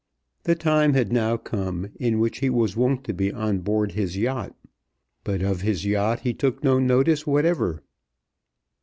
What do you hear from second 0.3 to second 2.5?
The time had now come in which he